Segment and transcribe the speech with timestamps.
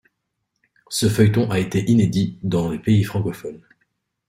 [0.89, 3.61] Ce feuilleton a été inédit dans les pays francophones.